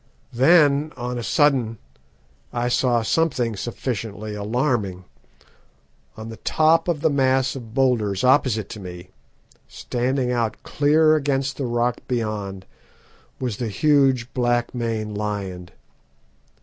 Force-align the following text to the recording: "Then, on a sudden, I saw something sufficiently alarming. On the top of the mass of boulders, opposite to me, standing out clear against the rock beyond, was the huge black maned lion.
"Then, 0.33 0.91
on 0.97 1.19
a 1.19 1.23
sudden, 1.23 1.77
I 2.51 2.69
saw 2.69 3.03
something 3.03 3.55
sufficiently 3.55 4.33
alarming. 4.33 5.05
On 6.17 6.29
the 6.29 6.37
top 6.37 6.87
of 6.87 7.01
the 7.01 7.09
mass 7.11 7.55
of 7.55 7.75
boulders, 7.75 8.23
opposite 8.23 8.67
to 8.69 8.79
me, 8.79 9.11
standing 9.67 10.31
out 10.31 10.63
clear 10.63 11.15
against 11.15 11.57
the 11.57 11.67
rock 11.67 11.99
beyond, 12.07 12.65
was 13.39 13.57
the 13.57 13.67
huge 13.69 14.33
black 14.33 14.73
maned 14.73 15.19
lion. 15.19 15.69